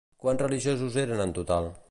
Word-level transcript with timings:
Quants 0.23 0.41
religiosos 0.45 0.97
eren 1.03 1.23
en 1.27 1.37
total? 1.41 1.73